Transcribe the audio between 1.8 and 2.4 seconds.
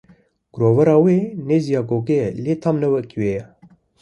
gogê ye,